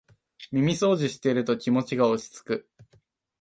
[0.51, 2.67] 耳そうじしてると気持ちが落ちつく